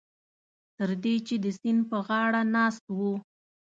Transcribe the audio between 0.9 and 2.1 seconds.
دې چې د سیند په